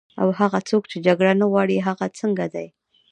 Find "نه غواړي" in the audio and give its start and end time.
1.41-1.77